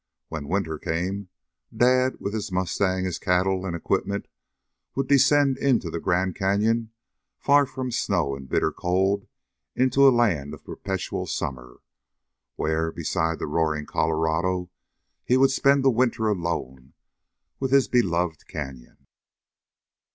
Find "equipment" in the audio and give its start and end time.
3.75-4.27